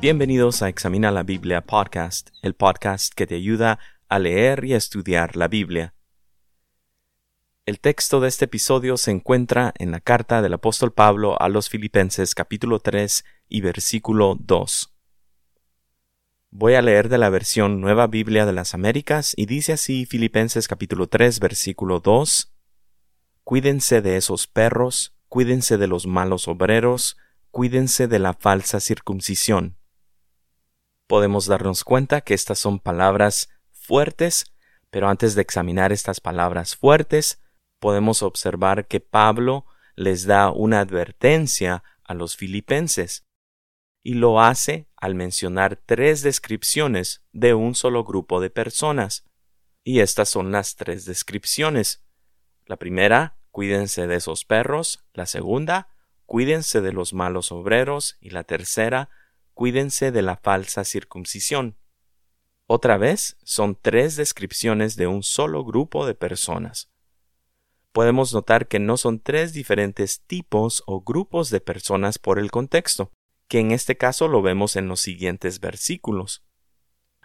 Bienvenidos 0.00 0.62
a 0.62 0.68
Examina 0.68 1.10
la 1.10 1.22
Biblia 1.22 1.60
Podcast, 1.62 2.30
el 2.42 2.54
podcast 2.54 3.12
que 3.14 3.26
te 3.26 3.34
ayuda 3.34 3.78
a 4.08 4.18
leer 4.18 4.64
y 4.64 4.72
a 4.72 4.76
estudiar 4.78 5.36
la 5.36 5.48
Biblia. 5.48 5.94
El 7.66 7.80
texto 7.80 8.20
de 8.20 8.28
este 8.28 8.46
episodio 8.46 8.96
se 8.96 9.10
encuentra 9.10 9.74
en 9.78 9.90
la 9.90 10.00
carta 10.00 10.40
del 10.40 10.54
apóstol 10.54 10.92
Pablo 10.92 11.40
a 11.40 11.48
los 11.48 11.68
Filipenses 11.68 12.34
capítulo 12.34 12.78
3 12.80 13.24
y 13.48 13.60
versículo 13.60 14.36
2. 14.40 14.93
Voy 16.56 16.74
a 16.74 16.82
leer 16.82 17.10
de 17.10 17.18
la 17.18 17.28
versión 17.28 17.82
Nueva 17.82 18.06
Biblia 18.06 18.46
de 18.46 18.54
las 18.54 18.72
Américas 18.72 19.34
y 19.36 19.44
dice 19.44 19.74
así 19.74 20.06
Filipenses 20.06 20.68
capítulo 20.68 21.08
3 21.08 21.40
versículo 21.40 22.00
2. 22.00 22.54
Cuídense 23.42 24.00
de 24.00 24.16
esos 24.16 24.46
perros, 24.46 25.14
cuídense 25.28 25.76
de 25.76 25.88
los 25.88 26.06
malos 26.06 26.48
obreros, 26.48 27.18
cuídense 27.50 28.08
de 28.08 28.18
la 28.20 28.32
falsa 28.32 28.80
circuncisión 28.80 29.76
podemos 31.06 31.46
darnos 31.46 31.84
cuenta 31.84 32.22
que 32.22 32.34
estas 32.34 32.58
son 32.58 32.78
palabras 32.78 33.48
fuertes, 33.70 34.46
pero 34.90 35.08
antes 35.08 35.34
de 35.34 35.42
examinar 35.42 35.92
estas 35.92 36.20
palabras 36.20 36.76
fuertes, 36.76 37.40
podemos 37.78 38.22
observar 38.22 38.86
que 38.86 39.00
Pablo 39.00 39.66
les 39.96 40.26
da 40.26 40.50
una 40.50 40.80
advertencia 40.80 41.82
a 42.04 42.14
los 42.14 42.36
filipenses, 42.36 43.23
y 44.04 44.14
lo 44.14 44.40
hace 44.40 44.86
al 44.96 45.14
mencionar 45.14 45.76
tres 45.84 46.22
descripciones 46.22 47.24
de 47.32 47.54
un 47.54 47.74
solo 47.74 48.04
grupo 48.04 48.40
de 48.40 48.50
personas. 48.50 49.24
Y 49.82 50.00
estas 50.00 50.28
son 50.28 50.52
las 50.52 50.76
tres 50.76 51.06
descripciones. 51.06 52.04
La 52.66 52.76
primera, 52.76 53.38
cuídense 53.50 54.06
de 54.06 54.16
esos 54.16 54.44
perros. 54.44 55.04
La 55.14 55.24
segunda, 55.24 55.88
cuídense 56.26 56.82
de 56.82 56.92
los 56.92 57.14
malos 57.14 57.50
obreros. 57.50 58.18
Y 58.20 58.30
la 58.30 58.44
tercera, 58.44 59.08
cuídense 59.54 60.12
de 60.12 60.20
la 60.20 60.36
falsa 60.36 60.84
circuncisión. 60.84 61.78
Otra 62.66 62.98
vez, 62.98 63.38
son 63.42 63.74
tres 63.80 64.16
descripciones 64.16 64.96
de 64.96 65.06
un 65.06 65.22
solo 65.22 65.64
grupo 65.64 66.06
de 66.06 66.14
personas. 66.14 66.90
Podemos 67.92 68.34
notar 68.34 68.68
que 68.68 68.80
no 68.80 68.98
son 68.98 69.20
tres 69.20 69.54
diferentes 69.54 70.20
tipos 70.26 70.82
o 70.86 71.00
grupos 71.00 71.48
de 71.48 71.60
personas 71.60 72.18
por 72.18 72.38
el 72.38 72.50
contexto, 72.50 73.12
que 73.54 73.60
en 73.60 73.70
este 73.70 73.96
caso 73.96 74.26
lo 74.26 74.42
vemos 74.42 74.74
en 74.74 74.88
los 74.88 74.98
siguientes 74.98 75.60
versículos. 75.60 76.42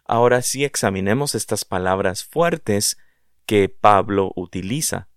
Ahora 0.05 0.43
sí 0.43 0.63
examinemos 0.63 1.33
estas 1.33 1.65
palabras 1.65 2.23
fuertes 2.23 2.99
que 3.47 3.67
Pablo 3.67 4.31
utiliza. 4.35 5.09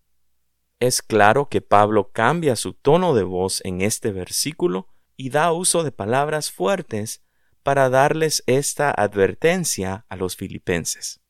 Es 0.81 1.03
claro 1.03 1.51
que 1.51 1.61
Pablo 1.61 2.13
cambia 2.13 2.57
su 2.57 2.73
tono 2.73 3.13
de 3.13 3.25
voz 3.25 3.61
en 3.67 3.83
este 3.83 4.11
versículo 4.11 4.89
y 5.15 5.29
da 5.29 5.53
uso 5.53 5.83
de 5.83 5.93
palabras 5.93 6.51
fuertes 6.51 7.23
para 7.63 7.91
darles 7.91 8.43
esta 8.47 8.91
advertencia 8.91 10.07
a 10.09 10.17
los 10.17 10.35
filipenses. 10.35 11.21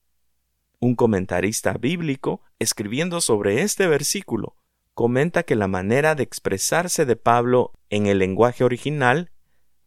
Un 0.78 0.94
comentarista 0.94 1.72
bíblico, 1.72 2.40
escribiendo 2.60 3.20
sobre 3.20 3.62
este 3.62 3.88
versículo, 3.88 4.54
comenta 4.94 5.42
que 5.42 5.56
la 5.56 5.66
manera 5.66 6.14
de 6.14 6.22
expresarse 6.22 7.04
de 7.04 7.16
Pablo 7.16 7.72
en 7.90 8.06
el 8.06 8.20
lenguaje 8.20 8.62
original, 8.62 9.32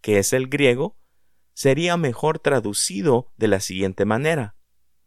que 0.05 0.19
es 0.19 0.33
el 0.33 0.49
griego, 0.49 0.99
sería 1.55 1.97
mejor 1.97 2.37
traducido 2.37 3.33
de 3.37 3.47
la 3.47 3.59
siguiente 3.59 4.05
manera. 4.05 4.55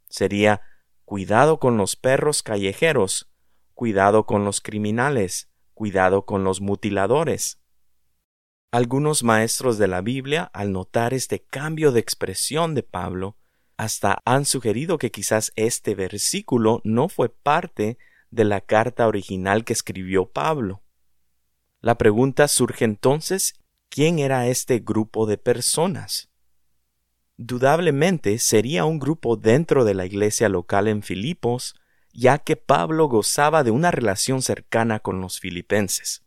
Sería 0.08 0.60
cuidado 1.05 1.60
con 1.60 1.77
los 1.77 1.94
perros 1.94 2.42
callejeros, 2.42 3.30
cuidado 3.74 4.27
con 4.27 4.44
los 4.44 4.60
criminales, 4.60 5.52
cuidado 5.72 6.27
con 6.27 6.42
los 6.42 6.61
mutiladores. 6.61 7.61
Algunos 8.73 9.23
maestros 9.23 9.78
de 9.78 9.86
la 9.86 10.00
Biblia, 10.00 10.50
al 10.52 10.73
notar 10.73 11.14
este 11.14 11.44
cambio 11.44 11.92
de 11.92 12.00
expresión 12.00 12.74
de 12.74 12.83
Pablo, 12.83 13.36
hasta 13.77 14.20
han 14.24 14.44
sugerido 14.46 14.98
que 14.98 15.12
quizás 15.12 15.52
este 15.55 15.94
versículo 15.94 16.80
no 16.83 17.08
fue 17.08 17.28
parte 17.28 17.98
de 18.33 18.44
la 18.44 18.62
carta 18.62 19.06
original 19.06 19.64
que 19.64 19.74
escribió 19.74 20.33
Pablo. 20.33 20.83
La 21.80 21.96
pregunta 21.98 22.48
surge 22.48 22.84
entonces, 22.84 23.55
¿quién 23.88 24.18
era 24.18 24.46
este 24.48 24.80
grupo 24.80 25.26
de 25.26 25.38
personas? 25.38 26.30
Dudablemente 27.36 28.38
sería 28.38 28.84
un 28.84 28.98
grupo 28.98 29.36
dentro 29.36 29.84
de 29.84 29.94
la 29.94 30.06
iglesia 30.06 30.48
local 30.48 30.88
en 30.88 31.02
Filipos, 31.02 31.74
ya 32.12 32.38
que 32.38 32.56
Pablo 32.56 33.08
gozaba 33.08 33.62
de 33.62 33.70
una 33.70 33.90
relación 33.90 34.42
cercana 34.42 34.98
con 34.98 35.20
los 35.20 35.38
filipenses. 35.38 36.24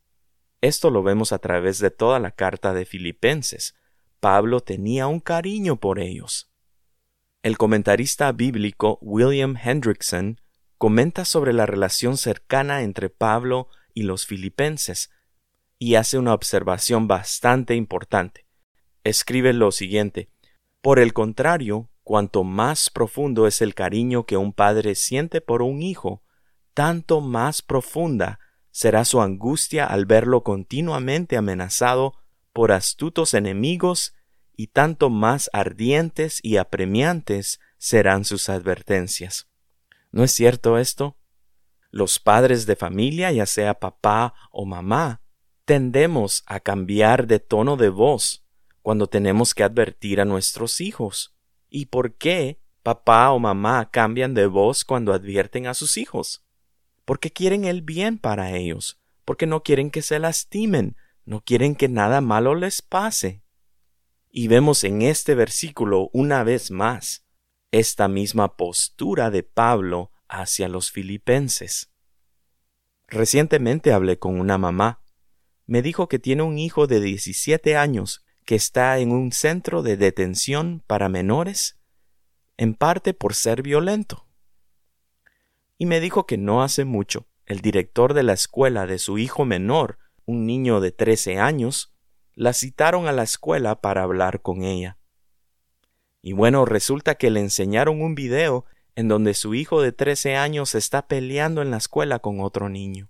Esto 0.62 0.90
lo 0.90 1.04
vemos 1.04 1.34
a 1.34 1.40
través 1.40 1.80
de 1.80 1.92
toda 1.92 2.20
la 2.20 2.32
carta 2.32 2.74
de 2.74 2.86
Filipenses. 2.86 3.76
Pablo 4.20 4.62
tenía 4.62 5.08
un 5.08 5.20
cariño 5.20 5.78
por 5.78 6.00
ellos. 6.00 6.50
El 7.44 7.58
comentarista 7.58 8.32
bíblico 8.32 9.00
William 9.02 9.58
Hendrickson 9.62 10.40
comenta 10.78 11.26
sobre 11.26 11.54
la 11.54 11.66
relación 11.66 12.18
cercana 12.18 12.84
entre 12.84 13.10
Pablo 13.10 13.68
y 13.94 14.04
los 14.04 14.28
filipenses 14.28 15.10
y 15.84 15.96
hace 15.96 16.20
una 16.20 16.36
observación 16.36 17.08
bastante 17.08 17.74
importante. 17.74 18.46
Escribe 19.04 19.52
lo 19.52 19.72
siguiente 19.72 20.30
Por 20.80 21.00
el 21.00 21.12
contrario, 21.12 21.90
cuanto 22.04 22.44
más 22.44 22.92
profundo 22.92 23.48
es 23.48 23.64
el 23.64 23.74
cariño 23.74 24.28
que 24.28 24.38
un 24.38 24.54
padre 24.54 24.94
siente 24.94 25.42
por 25.42 25.64
un 25.64 25.82
hijo, 25.82 26.22
tanto 26.76 27.20
más 27.20 27.64
profunda 27.64 28.40
será 28.70 29.06
su 29.06 29.24
angustia 29.24 29.88
al 29.88 30.06
verlo 30.06 30.44
continuamente 30.44 31.36
amenazado 31.36 32.14
por 32.54 32.72
astutos 32.72 33.34
enemigos 33.34 34.14
y 34.56 34.68
tanto 34.68 35.10
más 35.10 35.50
ardientes 35.52 36.42
y 36.44 36.58
apremiantes 36.58 37.60
serán 37.80 38.24
sus 38.24 38.50
advertencias. 38.50 39.48
¿No 40.12 40.24
es 40.24 40.32
cierto 40.32 40.78
esto? 40.78 41.18
Los 41.90 42.20
padres 42.20 42.68
de 42.68 42.76
familia, 42.76 43.32
ya 43.32 43.48
sea 43.48 43.80
papá 43.80 44.36
o 44.52 44.68
mamá, 44.68 45.22
tendemos 45.66 46.44
a 46.46 46.60
cambiar 46.60 47.28
de 47.28 47.40
tono 47.40 47.78
de 47.78 47.90
voz 47.90 48.44
cuando 48.82 49.08
tenemos 49.08 49.54
que 49.54 49.64
advertir 49.64 50.22
a 50.22 50.26
nuestros 50.26 50.82
hijos. 50.82 51.36
¿Y 51.70 51.88
por 51.88 52.16
qué 52.16 52.60
papá 52.84 53.32
o 53.32 53.40
mamá 53.40 53.90
cambian 53.92 54.34
de 54.34 54.48
voz 54.48 54.84
cuando 54.84 55.14
advierten 55.14 55.68
a 55.68 55.74
sus 55.74 55.98
hijos? 55.98 56.44
porque 57.12 57.32
quieren 57.32 57.66
el 57.66 57.82
bien 57.82 58.18
para 58.18 58.56
ellos, 58.56 59.02
porque 59.26 59.46
no 59.46 59.64
quieren 59.64 59.92
que 59.92 60.02
se 60.02 60.18
lastimen, 60.18 60.96
no 61.26 61.42
quieren 61.42 61.76
que 61.76 61.90
nada 61.90 62.22
malo 62.22 62.56
les 62.56 62.82
pase. 62.82 63.44
Y 64.30 64.48
vemos 64.48 64.86
en 64.86 65.02
este 65.02 65.36
versículo 65.36 66.10
una 66.14 66.46
vez 66.46 66.72
más 66.72 67.26
esta 67.72 68.08
misma 68.08 68.56
postura 68.56 69.30
de 69.30 69.44
Pablo 69.44 70.12
hacia 70.30 70.70
los 70.70 70.92
filipenses. 70.92 71.92
Recientemente 73.08 73.92
hablé 73.92 74.18
con 74.18 74.40
una 74.40 74.58
mamá. 74.58 75.01
Me 75.72 75.82
dijo 75.82 76.10
que 76.10 76.20
tiene 76.20 76.44
un 76.44 76.58
hijo 76.58 76.88
de 76.88 77.00
17 77.00 77.78
años 77.78 78.26
que 78.46 78.56
está 78.56 78.98
en 79.00 79.12
un 79.12 79.32
centro 79.32 79.84
de 79.84 79.96
detención 79.96 80.84
para 80.86 81.08
menores, 81.08 81.80
en 82.58 82.74
parte 82.74 83.14
por 83.14 83.34
ser 83.34 83.62
violento 83.62 84.28
y 85.82 85.88
me 85.88 86.00
dijo 86.00 86.28
que 86.28 86.38
no 86.38 86.62
hace 86.62 86.86
mucho 86.86 87.26
el 87.48 87.62
director 87.62 88.14
de 88.14 88.22
la 88.22 88.34
escuela 88.34 88.86
de 88.86 89.00
su 89.00 89.18
hijo 89.18 89.46
menor, 89.46 89.98
un 90.26 90.46
niño 90.46 90.80
de 90.80 90.92
trece 90.92 91.40
años, 91.40 91.92
la 92.36 92.54
citaron 92.54 93.08
a 93.08 93.12
la 93.12 93.24
escuela 93.24 93.82
para 93.82 94.04
hablar 94.04 94.44
con 94.44 94.62
ella. 94.62 95.00
Y 96.22 96.34
bueno, 96.34 96.66
resulta 96.66 97.16
que 97.16 97.32
le 97.32 97.40
enseñaron 97.40 98.00
un 98.00 98.14
video 98.14 98.66
en 98.94 99.08
donde 99.08 99.34
su 99.34 99.56
hijo 99.56 99.82
de 99.82 99.92
trece 99.92 100.36
años 100.36 100.76
está 100.76 101.08
peleando 101.08 101.64
en 101.64 101.72
la 101.72 101.78
escuela 101.78 102.20
con 102.20 102.42
otro 102.42 102.70
niño. 102.70 103.10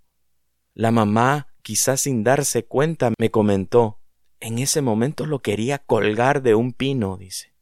La 0.74 0.92
mamá, 0.92 1.51
quizás 1.62 2.02
sin 2.02 2.24
darse 2.24 2.66
cuenta, 2.66 3.12
me 3.18 3.32
comentó 3.32 4.00
en 4.40 4.58
ese 4.58 4.82
momento 4.82 5.26
lo 5.26 5.42
quería 5.42 5.78
colgar 5.78 6.42
de 6.42 6.56
un 6.56 6.74
pino, 6.74 7.16
dice. 7.16 7.54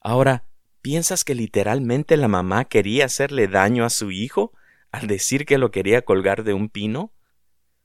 Ahora, 0.00 0.48
¿Piensas 0.80 1.24
que 1.24 1.34
literalmente 1.34 2.16
la 2.16 2.28
mamá 2.28 2.64
quería 2.64 3.04
hacerle 3.04 3.48
daño 3.48 3.84
a 3.84 3.90
su 3.90 4.10
hijo 4.10 4.52
al 4.90 5.06
decir 5.06 5.44
que 5.44 5.58
lo 5.58 5.70
quería 5.70 6.02
colgar 6.02 6.44
de 6.44 6.54
un 6.54 6.68
pino? 6.68 7.12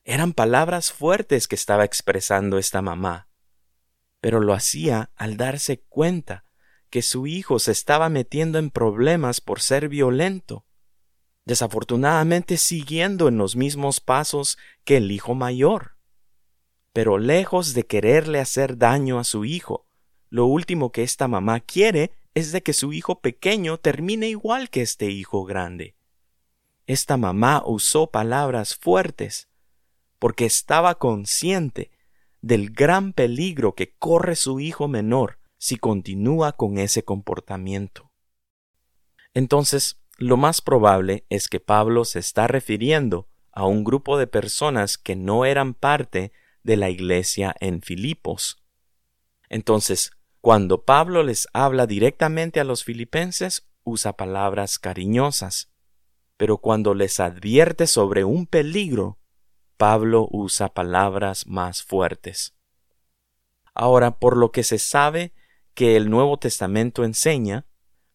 Eran 0.03 0.33
palabras 0.33 0.91
fuertes 0.91 1.47
que 1.47 1.55
estaba 1.55 1.85
expresando 1.85 2.57
esta 2.57 2.81
mamá, 2.81 3.29
pero 4.21 4.39
lo 4.39 4.53
hacía 4.53 5.11
al 5.15 5.37
darse 5.37 5.81
cuenta 5.81 6.45
que 6.89 7.01
su 7.01 7.25
hijo 7.25 7.57
se 7.57 7.71
estaba 7.71 8.09
metiendo 8.09 8.59
en 8.59 8.69
problemas 8.69 9.41
por 9.41 9.59
ser 9.59 9.89
violento, 9.89 10.65
desafortunadamente 11.45 12.57
siguiendo 12.57 13.27
en 13.27 13.37
los 13.37 13.55
mismos 13.55 13.99
pasos 13.99 14.57
que 14.83 14.97
el 14.97 15.11
hijo 15.11 15.35
mayor. 15.35 15.97
Pero 16.93 17.17
lejos 17.17 17.73
de 17.73 17.85
quererle 17.85 18.39
hacer 18.39 18.77
daño 18.77 19.19
a 19.19 19.23
su 19.23 19.45
hijo, 19.45 19.87
lo 20.29 20.45
último 20.45 20.91
que 20.91 21.03
esta 21.03 21.27
mamá 21.27 21.59
quiere 21.59 22.11
es 22.33 22.51
de 22.51 22.63
que 22.63 22.73
su 22.73 22.93
hijo 22.93 23.19
pequeño 23.19 23.77
termine 23.77 24.29
igual 24.29 24.69
que 24.69 24.81
este 24.81 25.09
hijo 25.09 25.43
grande. 25.43 25.95
Esta 26.87 27.17
mamá 27.17 27.63
usó 27.65 28.07
palabras 28.07 28.75
fuertes 28.75 29.47
porque 30.19 30.45
estaba 30.45 30.95
consciente 30.95 31.91
del 32.41 32.71
gran 32.71 33.13
peligro 33.13 33.73
que 33.73 33.95
corre 33.95 34.35
su 34.35 34.59
hijo 34.59 34.87
menor 34.87 35.39
si 35.57 35.77
continúa 35.77 36.53
con 36.53 36.77
ese 36.77 37.03
comportamiento. 37.03 38.11
Entonces, 39.33 40.02
lo 40.23 40.37
más 40.37 40.61
probable 40.61 41.25
es 41.29 41.47
que 41.47 41.59
Pablo 41.59 42.05
se 42.05 42.19
está 42.19 42.47
refiriendo 42.47 43.27
a 43.51 43.65
un 43.65 43.83
grupo 43.83 44.17
de 44.17 44.27
personas 44.27 44.97
que 44.97 45.15
no 45.15 45.45
eran 45.45 45.73
parte 45.73 46.31
de 46.63 46.77
la 46.77 46.89
iglesia 46.89 47.55
en 47.59 47.81
Filipos. 47.81 48.63
Entonces, 49.49 50.11
cuando 50.41 50.83
Pablo 50.83 51.23
les 51.23 51.47
habla 51.53 51.87
directamente 51.87 52.59
a 52.59 52.63
los 52.63 52.83
filipenses, 52.83 53.69
usa 53.83 54.13
palabras 54.13 54.79
cariñosas, 54.79 55.71
pero 56.37 56.57
cuando 56.57 56.93
les 56.93 57.19
advierte 57.19 57.87
sobre 57.87 58.23
un 58.23 58.47
peligro, 58.47 59.19
Pablo 59.77 60.27
usa 60.31 60.73
palabras 60.73 61.47
más 61.47 61.83
fuertes. 61.83 62.55
Ahora, 63.73 64.19
por 64.19 64.37
lo 64.37 64.51
que 64.51 64.63
se 64.63 64.79
sabe 64.79 65.33
que 65.73 65.95
el 65.95 66.09
Nuevo 66.09 66.37
Testamento 66.37 67.03
enseña, 67.03 67.65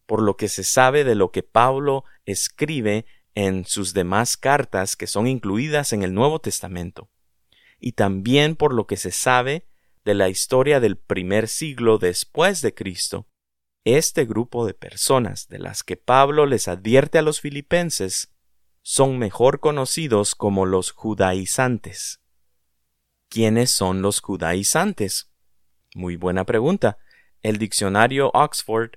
por 0.09 0.23
lo 0.23 0.39
que 0.39 0.49
se 0.49 0.65
sabe 0.65 1.05
de 1.05 1.15
lo 1.15 1.33
que 1.33 1.43
Pablo 1.43 2.03
escribe 2.25 3.05
en 3.35 3.67
sus 3.67 3.93
demás 3.93 4.39
cartas 4.39 4.97
que 4.97 5.07
son 5.07 5.27
incluidas 5.27 5.93
en 5.93 6.03
el 6.03 6.15
Nuevo 6.15 6.41
Testamento, 6.41 7.11
y 7.79 7.93
también 7.93 8.57
por 8.57 8.73
lo 8.73 8.87
que 8.87 8.97
se 8.97 9.13
sabe 9.13 9.69
de 10.07 10.15
la 10.15 10.31
historia 10.31 10.81
del 10.81 10.97
primer 10.97 11.47
siglo 11.47 11.99
después 11.99 12.63
de 12.63 12.73
Cristo, 12.73 13.29
este 13.85 14.25
grupo 14.25 14.65
de 14.65 14.73
personas 14.73 15.47
de 15.49 15.59
las 15.59 15.83
que 15.83 15.99
Pablo 15.99 16.47
les 16.47 16.69
advierte 16.69 17.19
a 17.19 17.23
los 17.23 17.43
filipenses 17.43 18.33
son 18.81 19.19
mejor 19.19 19.61
conocidos 19.61 20.35
como 20.35 20.65
los 20.65 20.93
judaizantes. 20.93 22.23
¿Quiénes 23.29 23.71
son 23.71 24.01
los 24.01 24.21
judaizantes? 24.21 25.31
Muy 25.95 26.17
buena 26.17 26.45
pregunta. 26.45 26.97
El 27.43 27.59
diccionario 27.59 28.31
Oxford 28.33 28.93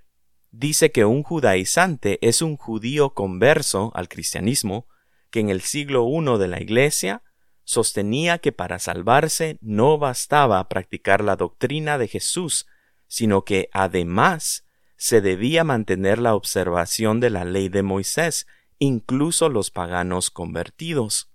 dice 0.51 0.91
que 0.91 1.05
un 1.05 1.23
judaizante 1.23 2.19
es 2.27 2.41
un 2.41 2.57
judío 2.57 3.13
converso 3.13 3.91
al 3.95 4.09
cristianismo 4.09 4.87
que 5.29 5.39
en 5.39 5.49
el 5.49 5.61
siglo 5.61 6.05
I 6.07 6.37
de 6.37 6.47
la 6.47 6.61
Iglesia 6.61 7.23
sostenía 7.63 8.37
que 8.37 8.51
para 8.51 8.79
salvarse 8.79 9.57
no 9.61 9.97
bastaba 9.97 10.67
practicar 10.67 11.23
la 11.23 11.37
doctrina 11.37 11.97
de 11.97 12.07
Jesús, 12.07 12.67
sino 13.07 13.45
que 13.45 13.69
además 13.71 14.67
se 14.97 15.21
debía 15.21 15.63
mantener 15.63 16.19
la 16.19 16.35
observación 16.35 17.19
de 17.19 17.29
la 17.29 17.45
ley 17.45 17.69
de 17.69 17.81
Moisés, 17.81 18.45
incluso 18.77 19.49
los 19.49 19.71
paganos 19.71 20.29
convertidos. 20.29 21.31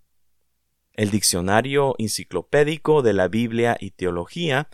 El 0.93 1.11
diccionario 1.11 1.95
enciclopédico 1.99 3.03
de 3.03 3.13
la 3.13 3.29
Biblia 3.29 3.77
y 3.81 3.91
Teología 3.91 4.69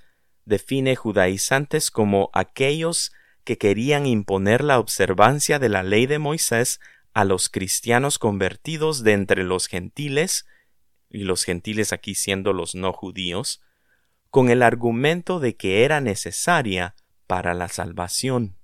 define 0.45 0.97
judaizantes 0.97 1.91
como 1.91 2.31
aquellos 2.33 3.12
que 3.44 3.59
querían 3.59 4.06
imponer 4.06 4.62
la 4.62 4.79
observancia 4.79 5.59
de 5.59 5.69
la 5.69 5.83
ley 5.83 6.06
de 6.06 6.19
Moisés 6.19 6.81
a 7.12 7.25
los 7.25 7.49
cristianos 7.49 8.19
convertidos 8.19 9.03
de 9.03 9.12
entre 9.12 9.44
los 9.44 9.67
gentiles 9.67 10.47
y 11.11 11.25
los 11.25 11.44
gentiles 11.44 11.93
aquí 11.93 12.15
siendo 12.15 12.53
los 12.53 12.75
no 12.75 12.93
judíos, 12.93 13.61
con 14.31 14.49
el 14.49 14.62
argumento 14.62 15.41
de 15.41 15.56
que 15.56 15.85
era 15.85 16.00
necesaria 16.00 16.94
para 17.27 17.53
la 17.53 17.69
salvación. 17.69 18.56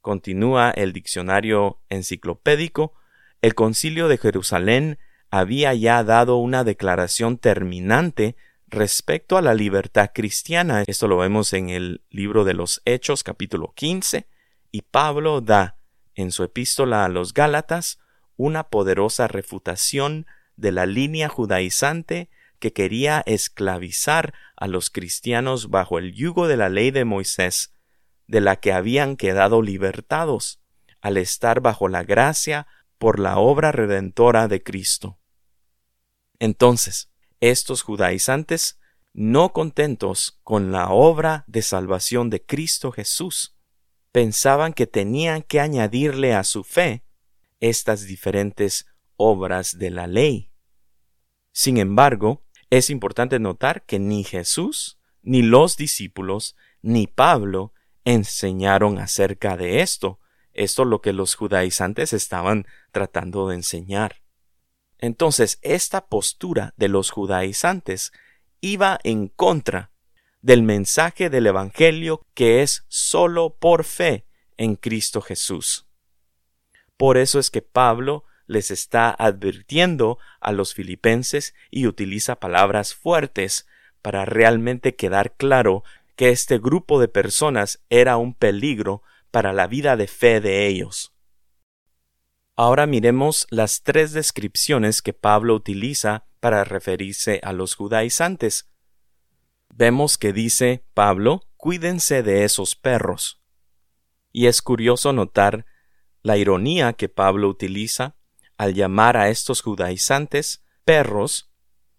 Continúa 0.00 0.70
el 0.70 0.92
diccionario 0.92 1.80
enciclopédico, 1.88 2.94
el 3.42 3.54
concilio 3.54 4.06
de 4.08 4.18
Jerusalén 4.18 4.98
había 5.30 5.74
ya 5.74 6.04
dado 6.04 6.36
una 6.36 6.62
declaración 6.62 7.38
terminante 7.38 8.36
respecto 8.74 9.36
a 9.36 9.42
la 9.42 9.54
libertad 9.54 10.10
cristiana. 10.12 10.82
Esto 10.86 11.08
lo 11.08 11.16
vemos 11.16 11.52
en 11.52 11.70
el 11.70 12.02
libro 12.10 12.44
de 12.44 12.54
los 12.54 12.82
Hechos 12.84 13.22
capítulo 13.22 13.72
15 13.74 14.28
y 14.70 14.82
Pablo 14.82 15.40
da 15.40 15.78
en 16.14 16.32
su 16.32 16.42
epístola 16.42 17.04
a 17.04 17.08
los 17.08 17.32
Gálatas 17.32 18.00
una 18.36 18.64
poderosa 18.64 19.28
refutación 19.28 20.26
de 20.56 20.72
la 20.72 20.86
línea 20.86 21.28
judaizante 21.28 22.28
que 22.58 22.72
quería 22.72 23.22
esclavizar 23.26 24.34
a 24.56 24.66
los 24.66 24.90
cristianos 24.90 25.70
bajo 25.70 25.98
el 25.98 26.12
yugo 26.12 26.48
de 26.48 26.56
la 26.56 26.68
ley 26.68 26.90
de 26.90 27.04
Moisés, 27.04 27.72
de 28.26 28.40
la 28.40 28.56
que 28.56 28.72
habían 28.72 29.16
quedado 29.16 29.62
libertados 29.62 30.60
al 31.00 31.16
estar 31.16 31.60
bajo 31.60 31.88
la 31.88 32.02
gracia 32.02 32.66
por 32.98 33.20
la 33.20 33.38
obra 33.38 33.70
redentora 33.70 34.48
de 34.48 34.62
Cristo. 34.62 35.18
Entonces, 36.38 37.13
estos 37.50 37.82
judaizantes, 37.82 38.78
no 39.12 39.52
contentos 39.52 40.40
con 40.42 40.72
la 40.72 40.88
obra 40.90 41.44
de 41.46 41.60
salvación 41.62 42.30
de 42.30 42.44
Cristo 42.44 42.90
Jesús, 42.90 43.56
pensaban 44.12 44.72
que 44.72 44.86
tenían 44.86 45.42
que 45.42 45.60
añadirle 45.60 46.34
a 46.34 46.42
su 46.42 46.64
fe 46.64 47.04
estas 47.60 48.06
diferentes 48.06 48.86
obras 49.16 49.78
de 49.78 49.90
la 49.90 50.06
ley. 50.06 50.50
Sin 51.52 51.76
embargo, 51.76 52.46
es 52.70 52.90
importante 52.90 53.38
notar 53.38 53.84
que 53.84 53.98
ni 53.98 54.24
Jesús, 54.24 54.98
ni 55.22 55.42
los 55.42 55.76
discípulos, 55.76 56.56
ni 56.80 57.06
Pablo 57.06 57.74
enseñaron 58.04 58.98
acerca 58.98 59.56
de 59.56 59.82
esto. 59.82 60.18
Esto 60.54 60.82
es 60.82 60.88
lo 60.88 61.00
que 61.02 61.12
los 61.12 61.34
judaizantes 61.34 62.12
estaban 62.12 62.66
tratando 62.90 63.48
de 63.48 63.56
enseñar. 63.56 64.23
Entonces, 64.98 65.58
esta 65.62 66.06
postura 66.06 66.74
de 66.76 66.88
los 66.88 67.10
judaizantes 67.10 68.12
iba 68.60 68.98
en 69.04 69.28
contra 69.28 69.90
del 70.40 70.62
mensaje 70.62 71.30
del 71.30 71.46
Evangelio 71.46 72.26
que 72.34 72.62
es 72.62 72.84
sólo 72.88 73.56
por 73.56 73.84
fe 73.84 74.26
en 74.56 74.76
Cristo 74.76 75.20
Jesús. 75.20 75.86
Por 76.96 77.16
eso 77.16 77.38
es 77.38 77.50
que 77.50 77.62
Pablo 77.62 78.24
les 78.46 78.70
está 78.70 79.10
advirtiendo 79.10 80.18
a 80.40 80.52
los 80.52 80.74
filipenses 80.74 81.54
y 81.70 81.86
utiliza 81.86 82.40
palabras 82.40 82.94
fuertes 82.94 83.66
para 84.02 84.26
realmente 84.26 84.94
quedar 84.96 85.32
claro 85.32 85.82
que 86.14 86.28
este 86.28 86.58
grupo 86.58 87.00
de 87.00 87.08
personas 87.08 87.82
era 87.88 88.18
un 88.18 88.34
peligro 88.34 89.02
para 89.30 89.52
la 89.52 89.66
vida 89.66 89.96
de 89.96 90.06
fe 90.06 90.40
de 90.40 90.66
ellos. 90.66 91.13
Ahora 92.56 92.86
miremos 92.86 93.48
las 93.50 93.82
tres 93.82 94.12
descripciones 94.12 95.02
que 95.02 95.12
Pablo 95.12 95.54
utiliza 95.56 96.26
para 96.38 96.62
referirse 96.62 97.40
a 97.42 97.52
los 97.52 97.74
judaizantes. 97.74 98.70
Vemos 99.70 100.18
que 100.18 100.32
dice 100.32 100.84
Pablo, 100.94 101.42
cuídense 101.56 102.22
de 102.22 102.44
esos 102.44 102.76
perros. 102.76 103.42
Y 104.30 104.46
es 104.46 104.62
curioso 104.62 105.12
notar 105.12 105.66
la 106.22 106.36
ironía 106.36 106.92
que 106.92 107.08
Pablo 107.08 107.48
utiliza 107.48 108.16
al 108.56 108.74
llamar 108.74 109.16
a 109.16 109.30
estos 109.30 109.60
judaizantes 109.60 110.64
perros, 110.84 111.50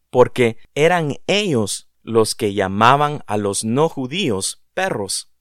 porque 0.10 0.58
eran 0.74 1.18
ellos 1.28 1.90
los 2.02 2.34
que 2.34 2.54
llamaban 2.54 3.24
a 3.28 3.36
los 3.36 3.66
no 3.66 3.90
judíos 3.90 4.64
perros. 4.74 5.34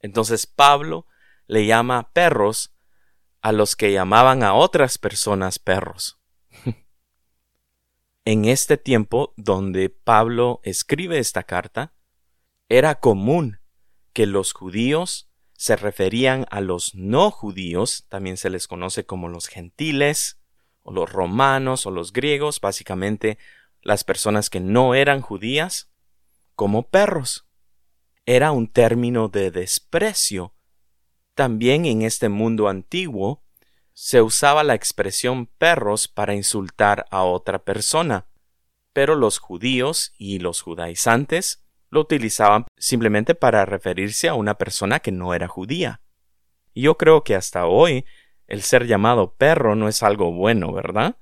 Entonces 0.00 0.46
Pablo 0.46 1.06
le 1.46 1.64
llama 1.64 2.10
perros 2.12 2.74
a 3.42 3.52
los 3.52 3.76
que 3.76 3.92
llamaban 3.92 4.42
a 4.42 4.54
otras 4.54 4.98
personas 4.98 5.58
perros. 5.58 6.20
en 8.24 8.44
este 8.44 8.76
tiempo 8.76 9.34
donde 9.36 9.88
Pablo 9.90 10.60
escribe 10.62 11.18
esta 11.18 11.42
carta, 11.42 11.94
era 12.68 13.00
común 13.00 13.60
que 14.12 14.26
los 14.26 14.52
judíos 14.52 15.30
se 15.54 15.76
referían 15.76 16.46
a 16.50 16.60
los 16.60 16.94
no 16.94 17.30
judíos, 17.30 18.06
también 18.08 18.36
se 18.36 18.48
les 18.48 18.66
conoce 18.66 19.04
como 19.04 19.28
los 19.28 19.46
gentiles, 19.46 20.40
o 20.82 20.92
los 20.92 21.12
romanos 21.12 21.86
o 21.86 21.90
los 21.90 22.12
griegos, 22.12 22.60
básicamente 22.60 23.38
las 23.82 24.04
personas 24.04 24.50
que 24.50 24.60
no 24.60 24.94
eran 24.94 25.20
judías, 25.20 25.90
como 26.54 26.88
perros. 26.88 27.46
Era 28.26 28.52
un 28.52 28.68
término 28.68 29.28
de 29.28 29.50
desprecio. 29.50 30.54
También 31.40 31.86
en 31.86 32.02
este 32.02 32.28
mundo 32.28 32.68
antiguo 32.68 33.42
se 33.94 34.20
usaba 34.20 34.62
la 34.62 34.74
expresión 34.74 35.46
perros 35.46 36.06
para 36.06 36.34
insultar 36.34 37.06
a 37.10 37.22
otra 37.22 37.64
persona, 37.64 38.26
pero 38.92 39.14
los 39.14 39.38
judíos 39.38 40.12
y 40.18 40.38
los 40.40 40.60
judaizantes 40.60 41.64
lo 41.88 42.02
utilizaban 42.02 42.66
simplemente 42.76 43.34
para 43.34 43.64
referirse 43.64 44.28
a 44.28 44.34
una 44.34 44.58
persona 44.58 45.00
que 45.00 45.12
no 45.12 45.32
era 45.32 45.48
judía. 45.48 46.02
Yo 46.74 46.98
creo 46.98 47.24
que 47.24 47.34
hasta 47.34 47.64
hoy 47.64 48.04
el 48.46 48.60
ser 48.60 48.86
llamado 48.86 49.32
perro 49.32 49.76
no 49.76 49.88
es 49.88 50.02
algo 50.02 50.32
bueno, 50.32 50.74
¿verdad? 50.74 51.16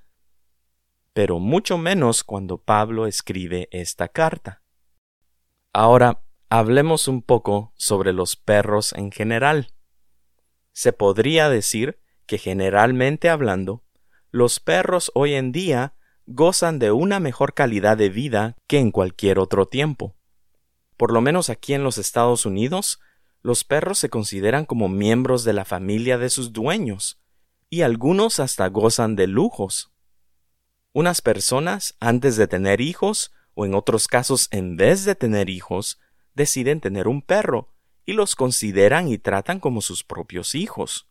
Pero 1.12 1.38
mucho 1.38 1.78
menos 1.78 2.24
cuando 2.24 2.58
Pablo 2.58 3.06
escribe 3.06 3.68
esta 3.70 4.08
carta. 4.08 4.62
Ahora, 5.72 6.24
hablemos 6.50 7.06
un 7.06 7.22
poco 7.22 7.72
sobre 7.76 8.12
los 8.12 8.34
perros 8.34 8.92
en 8.94 9.12
general. 9.12 9.68
Se 10.78 10.92
podría 10.92 11.48
decir 11.48 11.98
que 12.24 12.38
generalmente 12.38 13.28
hablando, 13.28 13.82
los 14.30 14.60
perros 14.60 15.10
hoy 15.16 15.34
en 15.34 15.50
día 15.50 15.94
gozan 16.26 16.78
de 16.78 16.92
una 16.92 17.18
mejor 17.18 17.52
calidad 17.52 17.96
de 17.96 18.10
vida 18.10 18.56
que 18.68 18.78
en 18.78 18.92
cualquier 18.92 19.40
otro 19.40 19.66
tiempo. 19.66 20.14
Por 20.96 21.12
lo 21.12 21.20
menos 21.20 21.50
aquí 21.50 21.74
en 21.74 21.82
los 21.82 21.98
Estados 21.98 22.46
Unidos, 22.46 23.00
los 23.42 23.64
perros 23.64 23.98
se 23.98 24.08
consideran 24.08 24.66
como 24.66 24.88
miembros 24.88 25.42
de 25.42 25.52
la 25.52 25.64
familia 25.64 26.16
de 26.16 26.30
sus 26.30 26.52
dueños, 26.52 27.20
y 27.68 27.80
algunos 27.80 28.38
hasta 28.38 28.68
gozan 28.68 29.16
de 29.16 29.26
lujos. 29.26 29.90
Unas 30.92 31.22
personas, 31.22 31.96
antes 31.98 32.36
de 32.36 32.46
tener 32.46 32.80
hijos, 32.80 33.32
o 33.54 33.66
en 33.66 33.74
otros 33.74 34.06
casos 34.06 34.46
en 34.52 34.76
vez 34.76 35.04
de 35.04 35.16
tener 35.16 35.50
hijos, 35.50 35.98
deciden 36.34 36.80
tener 36.80 37.08
un 37.08 37.20
perro, 37.20 37.74
y 38.08 38.14
los 38.14 38.36
consideran 38.36 39.08
y 39.08 39.18
tratan 39.18 39.60
como 39.60 39.82
sus 39.82 40.02
propios 40.02 40.54
hijos. 40.54 41.10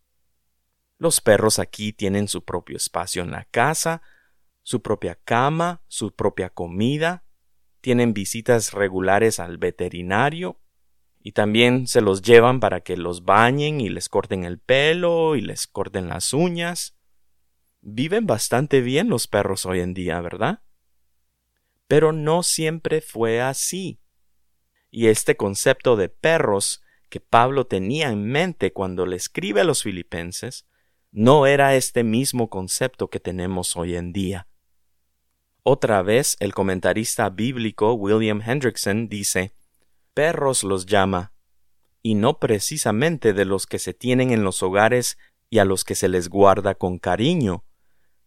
Los 0.97 1.21
perros 1.21 1.59
aquí 1.59 1.93
tienen 1.93 2.27
su 2.27 2.43
propio 2.43 2.75
espacio 2.75 3.21
en 3.21 3.29
la 3.29 3.43
casa, 3.51 4.01
su 4.63 4.81
propia 4.81 5.13
cama, 5.13 5.83
su 5.87 6.15
propia 6.15 6.49
comida, 6.49 7.23
tienen 7.81 8.15
visitas 8.15 8.73
regulares 8.73 9.39
al 9.39 9.59
veterinario 9.59 10.59
y 11.19 11.33
también 11.33 11.85
se 11.85 12.01
los 12.01 12.23
llevan 12.23 12.59
para 12.59 12.81
que 12.81 12.97
los 12.97 13.25
bañen 13.25 13.79
y 13.79 13.89
les 13.89 14.09
corten 14.09 14.43
el 14.43 14.57
pelo 14.57 15.35
y 15.35 15.41
les 15.41 15.67
corten 15.67 16.09
las 16.09 16.33
uñas. 16.33 16.97
Viven 17.81 18.25
bastante 18.25 18.81
bien 18.81 19.07
los 19.07 19.27
perros 19.27 19.67
hoy 19.67 19.81
en 19.81 19.93
día, 19.93 20.19
¿verdad? 20.19 20.63
Pero 21.87 22.11
no 22.11 22.41
siempre 22.41 23.01
fue 23.01 23.39
así. 23.39 23.99
Y 24.89 25.09
este 25.09 25.37
concepto 25.37 25.95
de 25.95 26.09
perros 26.09 26.81
que 27.09 27.19
Pablo 27.19 27.67
tenía 27.67 28.09
en 28.09 28.25
mente 28.25 28.73
cuando 28.73 29.05
le 29.05 29.15
escribe 29.15 29.61
a 29.61 29.63
los 29.63 29.83
filipenses 29.83 30.65
no 31.11 31.47
era 31.47 31.75
este 31.75 32.03
mismo 32.03 32.49
concepto 32.49 33.09
que 33.09 33.19
tenemos 33.19 33.75
hoy 33.77 33.95
en 33.95 34.13
día. 34.13 34.47
Otra 35.63 36.01
vez 36.01 36.37
el 36.39 36.53
comentarista 36.53 37.29
bíblico 37.29 37.93
William 37.93 38.41
Hendrickson 38.41 39.09
dice 39.09 39.53
perros 40.13 40.63
los 40.63 40.85
llama, 40.85 41.33
y 42.01 42.15
no 42.15 42.39
precisamente 42.39 43.33
de 43.33 43.45
los 43.45 43.67
que 43.67 43.79
se 43.79 43.93
tienen 43.93 44.31
en 44.31 44.43
los 44.43 44.63
hogares 44.63 45.17
y 45.49 45.59
a 45.59 45.65
los 45.65 45.83
que 45.83 45.95
se 45.95 46.07
les 46.07 46.29
guarda 46.29 46.75
con 46.75 46.99
cariño, 46.99 47.65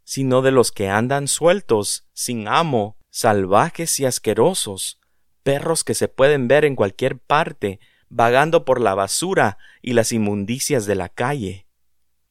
sino 0.04 0.42
de 0.42 0.50
los 0.50 0.70
que 0.70 0.88
andan 0.88 1.28
sueltos, 1.28 2.08
sin 2.12 2.46
amo, 2.46 2.98
salvajes 3.10 3.98
y 4.00 4.04
asquerosos, 4.04 5.00
perros 5.42 5.82
que 5.82 5.94
se 5.94 6.08
pueden 6.08 6.46
ver 6.46 6.64
en 6.64 6.76
cualquier 6.76 7.18
parte, 7.18 7.80
vagando 8.10 8.64
por 8.64 8.80
la 8.80 8.94
basura 8.94 9.56
y 9.80 9.94
las 9.94 10.12
inmundicias 10.12 10.84
de 10.84 10.96
la 10.96 11.08
calle. 11.08 11.66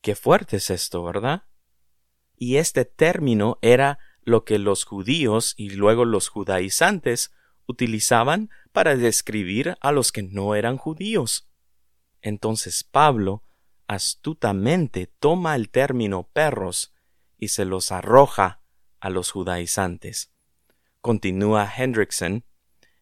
Qué 0.02 0.16
fuerte 0.16 0.58
es 0.58 0.70
esto, 0.70 1.04
¿verdad? 1.04 1.46
Y 2.36 2.58
este 2.58 2.86
término 2.86 3.58
era 3.62 3.98
lo 4.22 4.46
que 4.46 4.60
los 4.60 4.84
judíos 4.84 5.56
y 5.58 5.72
luego 5.72 6.06
los 6.06 6.28
judaizantes 6.28 7.32
utilizaban 7.66 8.50
para 8.72 8.96
describir 8.96 9.78
a 9.82 9.92
los 9.92 10.12
que 10.12 10.24
no 10.24 10.54
eran 10.56 10.78
judíos. 10.78 11.50
Entonces 12.22 12.84
Pablo 12.84 13.44
astutamente 13.88 15.08
toma 15.08 15.56
el 15.56 15.70
término 15.70 16.30
perros 16.32 16.94
y 17.38 17.50
se 17.50 17.66
los 17.66 17.92
arroja 17.92 18.62
a 19.00 19.10
los 19.10 19.32
judaizantes. 19.32 20.32
Continúa 21.02 21.72
Hendrickson, 21.76 22.44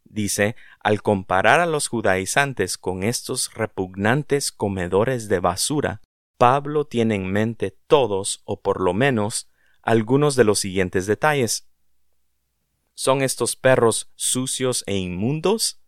dice, 0.09 0.55
al 0.79 1.01
comparar 1.01 1.59
a 1.59 1.65
los 1.65 1.87
judaizantes 1.87 2.77
con 2.77 3.03
estos 3.03 3.53
repugnantes 3.53 4.51
comedores 4.51 5.27
de 5.27 5.39
basura, 5.39 6.01
Pablo 6.37 6.85
tiene 6.85 7.15
en 7.15 7.31
mente 7.31 7.75
todos, 7.87 8.41
o 8.45 8.61
por 8.61 8.81
lo 8.81 8.93
menos, 8.93 9.49
algunos 9.81 10.35
de 10.35 10.43
los 10.43 10.59
siguientes 10.59 11.05
detalles. 11.07 11.67
¿Son 12.93 13.21
estos 13.21 13.55
perros 13.55 14.11
sucios 14.15 14.83
e 14.87 14.97
inmundos? 14.97 15.81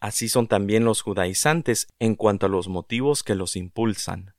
Así 0.00 0.28
son 0.28 0.46
también 0.46 0.84
los 0.84 1.00
judaizantes 1.02 1.88
en 1.98 2.14
cuanto 2.14 2.46
a 2.46 2.48
los 2.48 2.68
motivos 2.68 3.22
que 3.22 3.34
los 3.34 3.56
impulsan. 3.56 4.34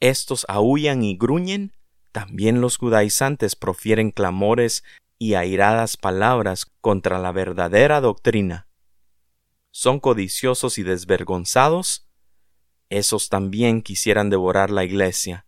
Estos 0.00 0.44
aullan 0.48 1.02
y 1.02 1.16
gruñen, 1.16 1.72
también 2.12 2.60
los 2.60 2.76
judaizantes 2.76 3.56
profieren 3.56 4.10
clamores 4.10 4.84
y 5.18 5.34
airadas 5.34 5.96
palabras 5.96 6.66
contra 6.80 7.18
la 7.18 7.32
verdadera 7.32 8.00
doctrina. 8.00 8.68
¿Son 9.70 10.00
codiciosos 10.00 10.78
y 10.78 10.82
desvergonzados? 10.82 12.08
Esos 12.88 13.28
también 13.28 13.82
quisieran 13.82 14.30
devorar 14.30 14.70
la 14.70 14.84
iglesia. 14.84 15.46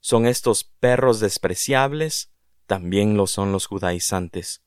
¿Son 0.00 0.26
estos 0.26 0.64
perros 0.64 1.18
despreciables? 1.18 2.32
También 2.66 3.16
lo 3.16 3.26
son 3.26 3.50
los 3.50 3.66
judaizantes. 3.66 4.62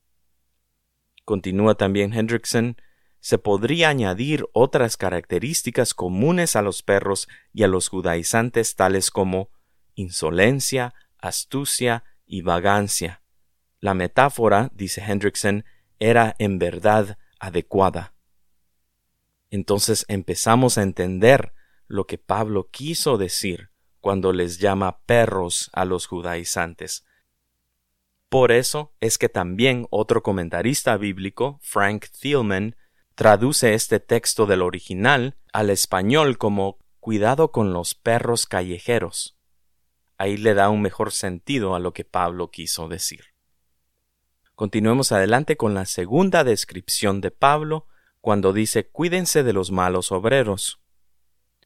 Continúa 1.23 1.75
también 1.75 2.13
Hendrickson, 2.13 2.77
se 3.19 3.37
podría 3.37 3.89
añadir 3.89 4.45
otras 4.53 4.97
características 4.97 5.93
comunes 5.93 6.55
a 6.55 6.61
los 6.61 6.83
perros 6.83 7.27
y 7.53 7.63
a 7.63 7.67
los 7.67 7.89
judaizantes 7.89 8.75
tales 8.75 9.11
como 9.11 9.49
insolencia, 9.95 10.93
astucia 11.17 12.03
y 12.25 12.41
vagancia. 12.41 13.21
La 13.81 13.93
metáfora, 13.93 14.71
dice 14.73 15.01
Hendrickson, 15.01 15.63
era 15.99 16.35
en 16.39 16.59
verdad 16.59 17.17
adecuada. 17.39 18.13
Entonces 19.49 20.05
empezamos 20.07 20.77
a 20.77 20.83
entender 20.83 21.53
lo 21.87 22.05
que 22.05 22.17
Pablo 22.17 22.69
quiso 22.69 23.17
decir 23.17 23.71
cuando 23.99 24.31
les 24.31 24.59
llama 24.59 24.99
perros 25.05 25.69
a 25.73 25.85
los 25.85 26.07
judaizantes. 26.07 27.05
Por 28.29 28.51
eso 28.51 28.93
es 28.99 29.17
que 29.17 29.27
también 29.27 29.87
otro 29.89 30.21
comentarista 30.21 30.97
bíblico, 30.97 31.59
Frank 31.63 32.05
Thielman, 32.09 32.75
traduce 33.15 33.73
este 33.73 33.99
texto 33.99 34.45
del 34.45 34.61
original 34.61 35.35
al 35.51 35.71
español 35.71 36.37
como 36.37 36.77
cuidado 36.99 37.51
con 37.51 37.73
los 37.73 37.95
perros 37.95 38.45
callejeros. 38.45 39.37
Ahí 40.17 40.37
le 40.37 40.53
da 40.53 40.69
un 40.69 40.81
mejor 40.81 41.11
sentido 41.11 41.75
a 41.75 41.79
lo 41.79 41.93
que 41.93 42.05
Pablo 42.05 42.51
quiso 42.51 42.87
decir. 42.87 43.28
Continuemos 44.59 45.13
adelante 45.13 45.55
con 45.55 45.73
la 45.73 45.85
segunda 45.85 46.43
descripción 46.43 47.21
de 47.21 47.31
Pablo 47.31 47.87
cuando 48.19 48.51
dice 48.51 48.89
cuídense 48.89 49.41
de 49.41 49.53
los 49.53 49.71
malos 49.71 50.11
obreros. 50.11 50.81